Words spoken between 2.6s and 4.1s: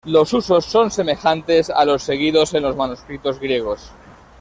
los manuscritos griegos.